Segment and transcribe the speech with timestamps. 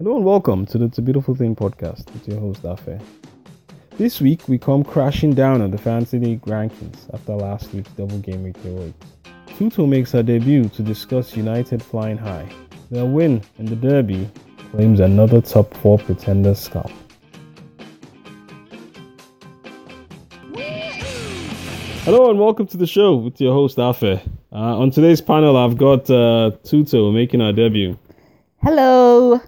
[0.00, 3.02] Hello and welcome to the It's a Beautiful Thing podcast with your host Afe.
[3.96, 8.20] This week we come crashing down on the Fantasy League rankings after last week's double
[8.20, 9.06] game week heroics.
[9.48, 12.48] Tuto makes her debut to discuss United flying high.
[12.92, 14.30] Their win in the Derby
[14.70, 16.92] claims another top four pretender scalp.
[22.04, 24.20] Hello and welcome to the show with your host Afe.
[24.52, 27.98] Uh, on today's panel, I've got uh, Tuto making her debut,
[28.62, 29.40] Hello.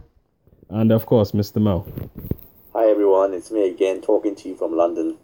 [0.71, 1.61] And of course, Mr.
[1.61, 1.87] Mo.
[2.73, 5.17] Hi everyone, it's me again talking to you from London.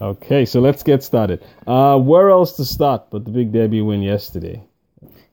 [0.00, 1.42] Okay, so let's get started.
[1.66, 4.62] Uh, where else to start but the big Derby win yesterday?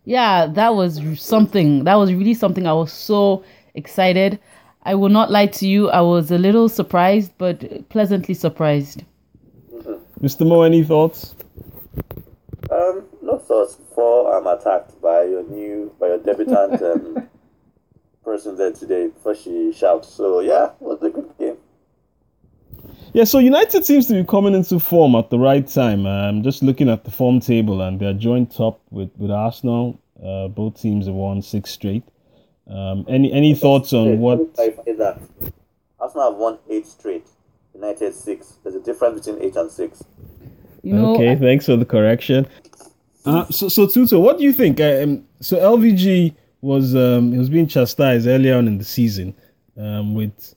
[0.05, 1.85] Yeah, that was something.
[1.85, 2.67] That was really something.
[2.67, 4.39] I was so excited.
[4.83, 5.89] I will not lie to you.
[5.89, 9.03] I was a little surprised, but pleasantly surprised.
[10.21, 10.47] Mr.
[10.47, 11.35] Mo, any thoughts?
[12.69, 17.29] Um, no thoughts before I'm attacked by your new, by your debutant um,
[18.23, 20.09] person there today before she shouts.
[20.09, 21.57] So yeah, it was a good game.
[23.13, 26.07] Yeah, so United seems to be coming into form at the right time.
[26.07, 29.99] I'm just looking at the form table, and they're joint top with, with Arsenal.
[30.23, 32.03] Uh, both teams have won six straight.
[32.67, 34.39] Um, any any thoughts on what?
[34.57, 35.21] I find that
[35.99, 37.27] Arsenal have won eight straight,
[37.75, 38.53] United six.
[38.63, 40.03] There's a difference between eight and six.
[40.81, 42.47] You know, Okay, thanks for the correction.
[43.25, 44.81] Uh, so, so Tuto, what do you think?
[44.81, 49.35] Um, so LVG was um, he was being chastised earlier on in the season
[49.77, 50.55] um, with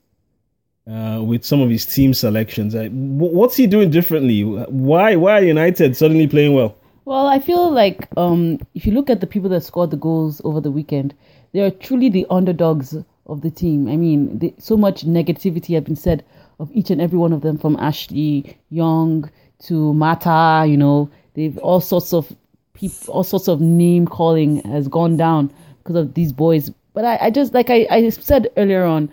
[0.88, 2.76] uh, with some of his team selections.
[2.76, 4.44] Uh, wh- what's he doing differently?
[4.44, 6.76] Why why are United suddenly playing well?
[7.04, 10.40] Well, I feel like um, if you look at the people that scored the goals
[10.44, 11.12] over the weekend,
[11.52, 12.96] they are truly the underdogs
[13.26, 13.88] of the team.
[13.88, 16.24] I mean, the, so much negativity has been said
[16.60, 19.28] of each and every one of them, from Ashley Young
[19.64, 20.66] to Mata.
[20.68, 22.32] You know, they've all sorts of
[22.74, 25.52] people, all sorts of name calling has gone down
[25.86, 26.70] because of these boys.
[26.94, 29.08] But I, I just like I, I said earlier on,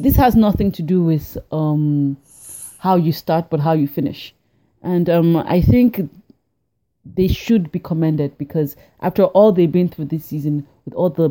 [0.00, 2.16] this has nothing to do with um
[2.78, 4.34] how you start, but how you finish.
[4.82, 6.10] And um, I think
[7.04, 11.30] they should be commended because after all they've been through this season with all the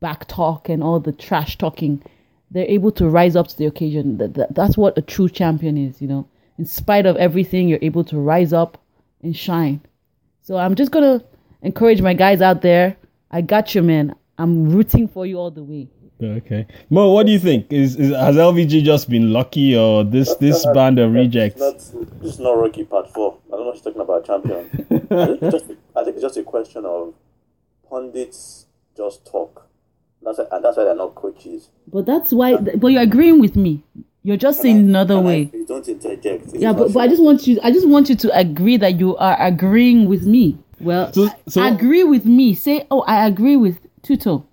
[0.00, 2.02] back talk and all the trash talking
[2.50, 4.18] they're able to rise up to the occasion.
[4.18, 6.28] That, that, that's what a true champion is you know.
[6.58, 8.78] In spite of everything you're able to rise up
[9.22, 9.80] and shine.
[10.42, 11.24] So i'm just gonna
[11.62, 12.96] encourage my guys out there.
[13.30, 15.88] I got you man i'm rooting for you all the way
[16.22, 17.72] Okay, Mo, what do you think?
[17.72, 21.60] Is, is has LVG just been lucky, or this this band of rejects?
[21.60, 23.36] It's not, it's not Rocky part four.
[23.48, 24.70] I don't know what she's talking about, champion.
[25.10, 25.64] I, think it's just,
[25.96, 27.14] I think it's just a question of
[27.90, 29.66] pundits just talk.
[30.22, 31.68] That's why, and that's why they're not coaches.
[31.92, 33.82] but that's why but you're agreeing with me
[34.22, 36.44] you're just saying another And I- way please don't interject.
[36.44, 38.98] It's Yeah, but, but I just want you I just want you to agree that
[38.98, 40.58] you are agreeing with me.
[40.80, 42.54] Well, So- so- agree with me.
[42.54, 44.46] Say, "Oh, I agree with Tuto."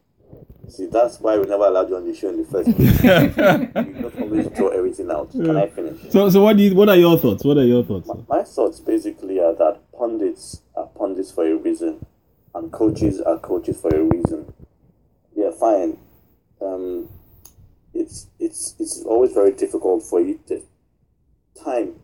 [0.72, 3.04] See, that's why we never allowed you on the show in the first place.
[3.04, 5.30] you don't always throw everything out.
[5.32, 6.00] Can I finish?
[6.10, 7.44] So so what do you, what are your thoughts?
[7.44, 8.10] What are your thoughts?
[8.30, 12.06] My thoughts basically are that pundits are pundits for a reason,
[12.56, 14.54] and coaches are coaches for a reason.
[15.36, 15.98] Yeah, fine.
[16.62, 17.10] Um,
[17.94, 20.62] it's it's it's always very difficult for you to
[21.62, 21.96] time.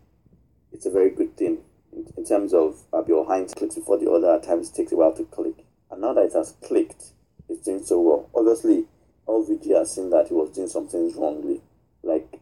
[0.74, 1.59] It's a very good thing
[1.94, 4.34] in, in terms of uh, behind clicks before the other.
[4.34, 7.13] At times, it takes a while to click, and now that it has clicked,
[7.50, 8.30] it's doing so well.
[8.35, 8.85] Obviously,
[9.28, 11.62] LVG has seen that he was doing some things wrongly,
[12.03, 12.40] like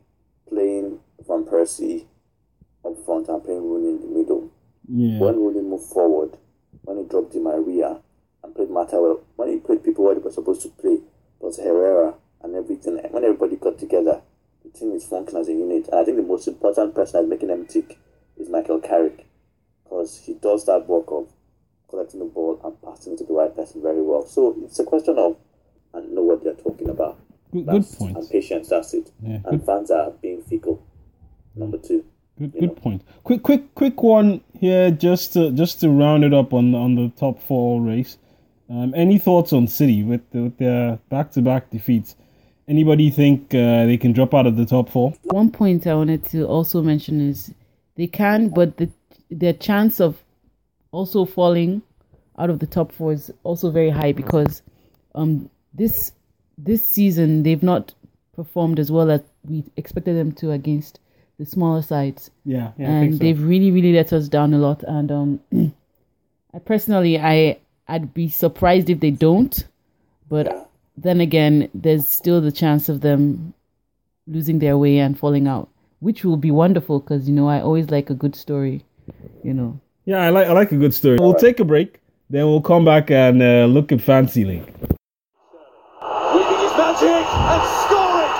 [0.47, 2.05] playing Van Persie
[2.85, 4.51] up front and playing Rooney in the middle.
[4.87, 5.19] Yeah.
[5.19, 6.37] When Rooney moved forward,
[6.83, 7.99] when he dropped Di Maria
[8.43, 10.99] and played Mata well, when he played people where they were supposed to play,
[11.39, 12.99] was Herrera and everything.
[12.99, 14.21] And when everybody got together,
[14.63, 15.87] the team is functioning as a unit.
[15.89, 17.97] And I think the most important person that's making them tick
[18.37, 19.25] is Michael Carrick
[19.83, 21.29] because he does that work of
[21.95, 24.25] collecting the ball and passing it to the right person very well.
[24.25, 25.37] So it's a question of
[25.93, 27.17] and know what they're talking about.
[27.51, 28.17] Good, good point.
[28.17, 29.11] And patience, that's it.
[29.21, 30.85] Yeah, and fans are being fickle.
[31.55, 32.03] Number two.
[32.37, 33.01] Good, good point.
[33.23, 37.09] Quick, quick, quick one here, just to just to round it up on on the
[37.17, 38.17] top four race.
[38.69, 42.17] Um, any thoughts on City with with their back to back defeats?
[42.67, 45.13] Anybody think uh, they can drop out of the top four?
[45.23, 47.53] One point I wanted to also mention is
[47.95, 48.89] they can, but the
[49.31, 50.24] their chance of
[50.95, 51.81] also falling
[52.37, 54.61] out of the top four is also very high because
[55.13, 56.11] um this
[56.57, 57.93] this season they've not
[58.33, 60.99] performed as well as we expected them to against
[61.37, 62.31] the smaller sides.
[62.45, 64.83] Yeah, yeah, and they've really really let us down a lot.
[64.83, 65.39] And um
[66.53, 67.57] I personally I
[67.87, 69.53] I'd be surprised if they don't.
[70.29, 73.53] But then again there's still the chance of them
[74.27, 75.69] losing their way and falling out
[75.99, 78.85] which will be wonderful because you know I always like a good story
[79.43, 81.17] you know yeah, I like I like a good story.
[81.19, 81.99] We'll take a break,
[82.29, 84.71] then we'll come back and uh, look at Fantasy League.
[86.31, 88.31] Weaving his magic and it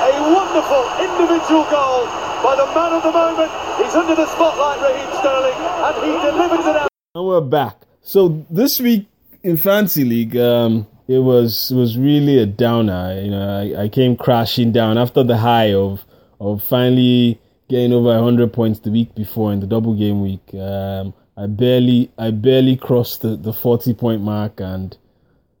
[0.00, 2.06] A wonderful individual goal
[2.42, 3.52] by the man of the moment.
[3.84, 6.88] He's under the spotlight, Raheem Sterling, and he delivers it out.
[7.14, 7.82] And we're back.
[8.00, 9.08] So this week
[9.42, 13.20] in Fantasy League, um, it was it was really a downer.
[13.22, 16.02] You know, I, I came crashing down after the high of
[16.44, 20.54] of finally getting over hundred points the week before in the double game week.
[20.54, 24.96] Um, I barely I barely crossed the, the forty point mark, and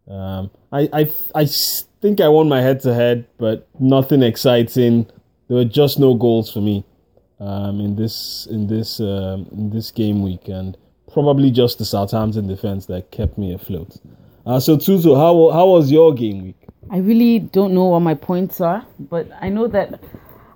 [0.08, 1.48] um, I I I
[2.00, 5.06] think I won my head to head, but nothing exciting.
[5.48, 6.84] There were just no goals for me
[7.40, 10.76] um, in this in this um, in this game week, and
[11.12, 13.96] probably just the Southampton defense that kept me afloat.
[14.46, 16.56] Uh, so Tuto, how how was your game week?
[16.90, 20.00] I really don't know what my points are, but I know that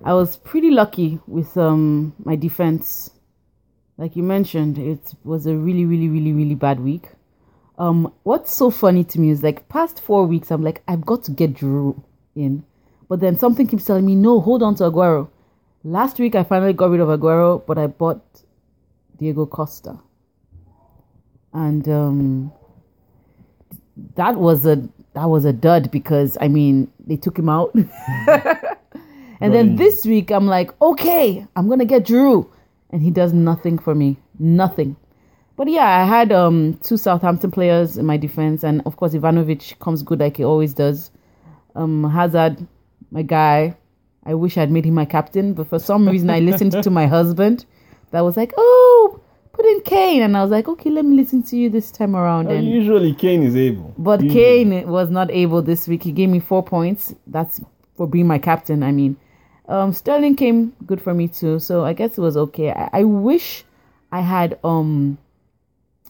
[0.03, 3.11] I was pretty lucky with um my defense.
[3.97, 7.09] Like you mentioned, it was a really, really, really, really bad week.
[7.77, 11.23] Um, what's so funny to me is like past four weeks, I'm like, I've got
[11.23, 12.01] to get Giroud
[12.35, 12.65] in,
[13.09, 15.29] but then something keeps telling me, no, hold on to Aguero.
[15.83, 18.21] Last week, I finally got rid of Aguero, but I bought
[19.17, 19.99] Diego Costa,
[21.53, 22.51] and um,
[24.15, 27.73] that was a that was a dud because I mean they took him out.
[29.41, 32.47] and then this week I'm like, okay, I'm gonna get Giroud,
[32.89, 34.95] and he does nothing for me, nothing.
[35.55, 39.79] But yeah, I had um two Southampton players in my defense, and of course Ivanovic
[39.79, 41.11] comes good like he always does.
[41.75, 42.65] Um, Hazard,
[43.11, 43.75] my guy.
[44.25, 47.07] I wish I'd made him my captain, but for some reason I listened to my
[47.07, 47.65] husband.
[48.11, 49.21] That was like, oh,
[49.53, 52.15] put in Kane, and I was like, okay, let me listen to you this time
[52.15, 52.47] around.
[52.47, 54.41] Uh, and usually Kane is able, but Usually.
[54.41, 56.03] Kane was not able this week.
[56.03, 57.13] He gave me four points.
[57.27, 57.61] That's
[57.95, 58.83] for being my captain.
[58.83, 59.17] I mean,
[59.69, 62.71] um, Sterling came good for me too, so I guess it was okay.
[62.71, 63.63] I, I wish
[64.11, 65.17] I had um.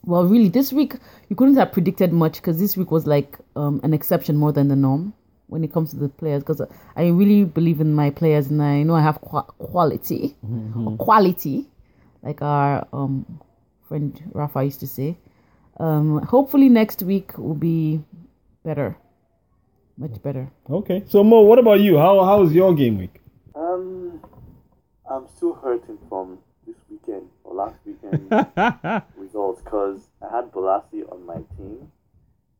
[0.05, 0.95] Well, really, this week
[1.27, 4.69] you couldn't have predicted much because this week was like um an exception more than
[4.69, 5.13] the norm
[5.47, 6.41] when it comes to the players.
[6.41, 6.61] Because
[6.95, 10.35] I really believe in my players, and I know I have qua- quality,
[10.97, 11.67] quality,
[12.23, 13.41] like our um
[13.89, 15.17] friend Rafa used to say.
[15.79, 18.01] Um, hopefully next week will be
[18.63, 18.97] better,
[19.97, 20.49] much better.
[20.69, 21.97] Okay, so Mo, what about you?
[21.97, 23.18] How how was your game week?
[25.09, 28.29] I'm still hurting from this weekend or last weekend
[29.17, 31.91] results because I had Bolasie on my team,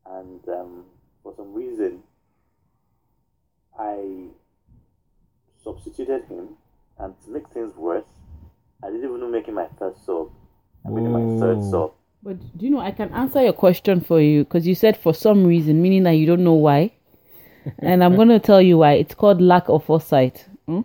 [0.05, 0.85] and um,
[1.21, 2.01] for some reason,
[3.79, 4.29] I
[5.63, 6.49] substituted him,
[6.97, 8.07] and to make things worse,
[8.83, 10.31] I didn't even make him my first sub.
[10.85, 11.71] I made him my third Ooh.
[11.71, 11.93] sub.
[12.23, 15.13] But do you know I can answer your question for you because you said for
[15.13, 16.93] some reason, meaning that you don't know why,
[17.79, 18.93] and I'm gonna tell you why.
[18.93, 20.45] It's called lack of foresight.
[20.65, 20.81] Hmm?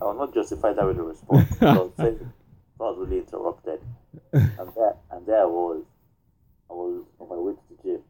[0.00, 1.48] I will not justify that with a response.
[1.54, 3.80] because I was really interrupted.
[4.32, 5.84] And there, and there I was.
[6.70, 8.00] I was on my way to the gym.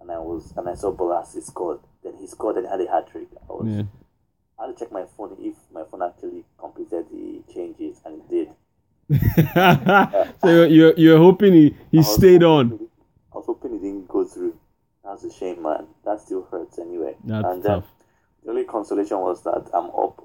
[0.00, 1.80] And I was and I saw Bolasie scored.
[2.02, 3.28] Then he scored and had a hat trick.
[3.48, 3.82] I was Yeah.
[4.58, 8.28] I had to check my phone if my phone actually completed the changes and it
[8.28, 8.48] did.
[10.40, 12.88] so you're, you're hoping he, he stayed hoping on.
[13.32, 14.56] I was hoping he didn't go through.
[15.04, 15.86] That's a shame, man.
[16.04, 17.16] That still hurts anyway.
[17.24, 17.84] That's and tough.
[18.44, 20.23] the only consolation was that I'm up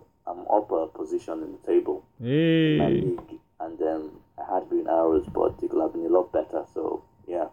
[0.50, 2.04] I'm up a position in the table.
[2.20, 6.10] my Hey, league, and then I had green arrows, but it could have been a
[6.10, 6.64] lot better.
[6.74, 7.48] So yeah,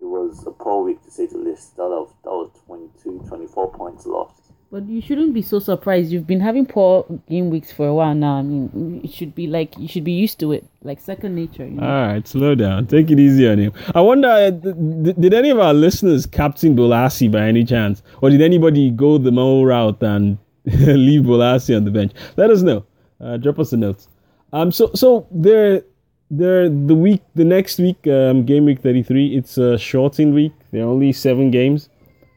[0.00, 1.76] it was a poor week to say the least.
[1.76, 4.38] That of that was 22, 24 points lost.
[4.70, 6.10] But you shouldn't be so surprised.
[6.10, 8.36] You've been having poor game weeks for a while now.
[8.38, 11.66] I mean, it should be like you should be used to it, like second nature.
[11.66, 11.86] You know?
[11.86, 12.86] all right, slow down.
[12.86, 13.74] Take it easy on him.
[13.94, 18.02] I wonder, uh, th- th- did any of our listeners captain Bolasie by any chance,
[18.22, 22.12] or did anybody go the Mo route and leave Bolasie on the bench?
[22.36, 22.84] Let us know.
[23.20, 24.06] Uh, drop us a note.
[24.52, 25.82] Um, so so there,
[26.30, 29.36] there the week, the next week, um, game week thirty three.
[29.36, 30.52] It's a shortened week.
[30.70, 31.88] There are only seven games.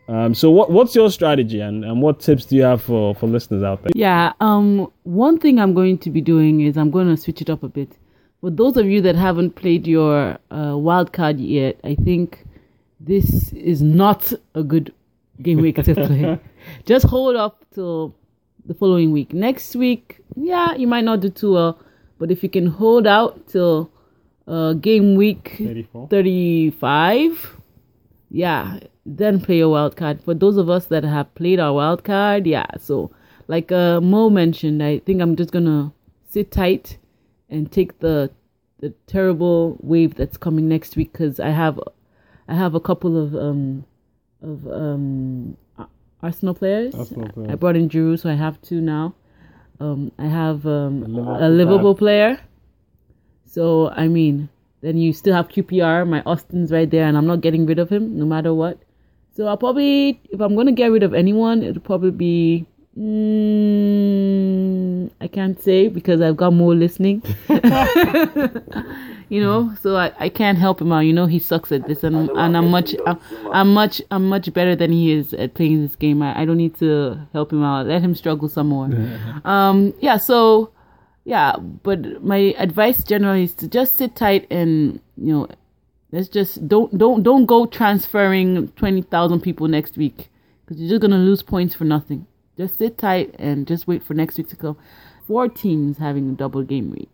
[0.08, 3.27] Um, so what what's your strategy and, and what tips do you have for, for
[3.27, 3.91] listeners out there?
[3.96, 4.34] Yeah.
[4.39, 4.91] Um.
[5.03, 7.70] One thing I'm going to be doing is I'm going to switch it up a
[7.70, 7.98] bit.
[8.41, 12.46] For those of you that haven't played your uh, wild card yet, I think
[13.00, 14.94] this is not a good
[15.42, 16.39] game week to play.
[16.86, 18.15] Just hold up till
[18.65, 19.34] the following week.
[19.34, 21.80] Next week, yeah, you might not do too well,
[22.18, 23.92] but if you can hold out till
[24.48, 26.08] uh, game week 34.
[26.10, 27.58] 35,
[28.30, 30.22] yeah, then play your wild card.
[30.24, 32.65] For those of us that have played our wild card, yeah.
[32.80, 33.12] So,
[33.48, 35.94] like uh, Mo mentioned, I think I'm just gonna
[36.30, 36.98] sit tight
[37.50, 38.32] and take the
[38.80, 41.80] the terrible wave that's coming next week because I have
[42.48, 43.86] I have a couple of um
[44.45, 45.57] of um
[46.21, 46.95] Arsenal players.
[46.95, 47.51] Arsenal players.
[47.51, 49.15] I brought in Giroud, so I have two now.
[49.79, 52.39] Um, I have um, Liverpool a Liverpool player.
[53.45, 54.49] So I mean,
[54.81, 56.07] then you still have QPR.
[56.07, 58.79] My Austin's right there, and I'm not getting rid of him no matter what.
[59.35, 62.65] So I'll probably, if I'm gonna get rid of anyone, it'll probably be
[62.97, 63.91] mm,
[65.19, 67.21] I can't say because I've got more listening.
[69.29, 71.00] you know, so I, I can't help him out.
[71.00, 73.20] You know, he sucks at this, and and I'm much I'm,
[73.51, 76.22] I'm much I'm much better than he is at playing this game.
[76.22, 77.88] I, I don't need to help him out.
[77.88, 78.89] Let him struggle some more.
[79.44, 80.17] um, yeah.
[80.17, 80.72] So,
[81.24, 81.55] yeah.
[81.58, 85.48] But my advice generally is to just sit tight and you know,
[86.12, 90.29] let's just don't don't don't go transferring twenty thousand people next week
[90.65, 92.27] because you're just gonna lose points for nothing.
[92.58, 94.77] Just sit tight and just wait for next week to come.
[95.27, 97.10] Four teams having a double game week.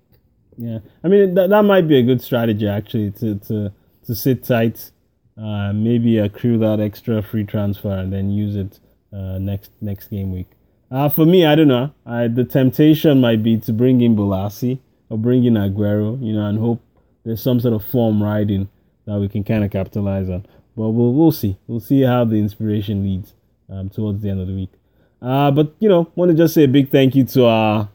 [0.57, 3.71] Yeah, I mean that that might be a good strategy actually to to
[4.05, 4.91] to sit tight,
[5.37, 8.79] uh, maybe accrue that extra free transfer and then use it
[9.13, 10.47] uh, next next game week.
[10.89, 11.93] Uh, for me, I don't know.
[12.05, 14.79] I, the temptation might be to bring in Bolasie
[15.09, 16.81] or bring in Aguero, you know, and hope
[17.23, 18.67] there's some sort of form riding
[19.05, 20.45] that we can kind of capitalize on.
[20.75, 21.57] But we'll we'll see.
[21.67, 23.33] We'll see how the inspiration leads
[23.69, 24.71] um, towards the end of the week.
[25.21, 27.89] Uh, but you know, want to just say a big thank you to our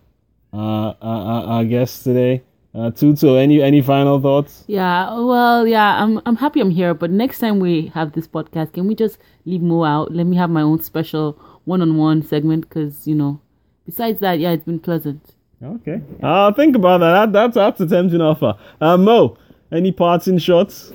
[0.56, 2.42] uh, our, our guest today.
[2.74, 4.64] Uh, Tuto, any any final thoughts?
[4.66, 8.74] Yeah, well, yeah, I'm I'm happy I'm here, but next time we have this podcast,
[8.74, 10.12] can we just leave Mo out?
[10.12, 13.40] Let me have my own special one-on-one segment because you know,
[13.86, 15.34] besides that, yeah, it's been pleasant.
[15.62, 17.32] Okay, I'll think about that.
[17.32, 18.58] that that's that's a tempting offer.
[18.78, 19.38] Uh, Mo,
[19.72, 20.92] any parting shots?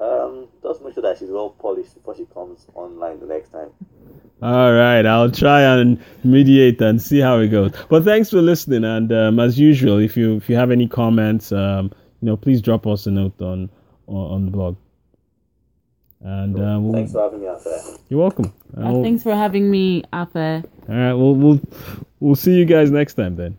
[0.00, 3.68] Um, just make sure that she's well polished before she comes online the next time.
[4.40, 7.72] All right, I'll try and mediate and see how it goes.
[7.88, 11.50] But thanks for listening, and um, as usual, if you if you have any comments,
[11.50, 11.90] um,
[12.20, 13.68] you know, please drop us a note on
[14.06, 14.76] on, on the blog.
[16.20, 17.80] And uh, we'll, Thanks for having me out there.
[18.08, 18.52] you're welcome.
[18.76, 20.64] Uh, we'll- thanks for having me, Afe.
[20.88, 21.60] all right, we'll we'll
[22.20, 23.56] we'll see you guys next time then.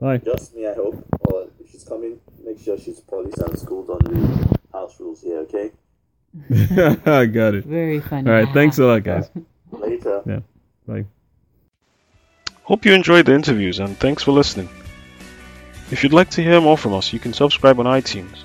[0.00, 0.18] Bye.
[0.18, 1.04] Just me, I hope.
[1.20, 5.38] Or if she's coming, make sure she's polished and schooled on the house rules here,
[5.40, 5.70] okay?
[7.06, 7.64] I got it.
[7.66, 8.28] Very funny.
[8.30, 9.30] All right, thanks a lot, guys.
[9.72, 10.22] Later.
[10.26, 10.40] Yeah,
[10.86, 11.04] bye.
[12.64, 14.68] Hope you enjoyed the interviews and thanks for listening.
[15.90, 18.44] If you'd like to hear more from us, you can subscribe on iTunes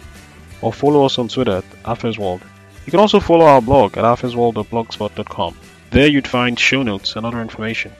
[0.61, 2.41] or follow us on Twitter at Afesworld.
[2.85, 5.57] You can also follow our blog at afesworld.blogspot.com.
[5.91, 7.93] There you'd find show notes and other information.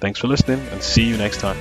[0.00, 1.56] Thanks for listening and see you next time.